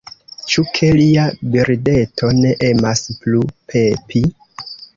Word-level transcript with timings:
Ĉu, 0.53 0.61
ke 0.77 0.87
lia 0.99 1.25
birdeto 1.57 2.31
ne 2.39 2.55
emas 2.71 3.05
plu 3.21 3.45
pepi? 3.75 4.27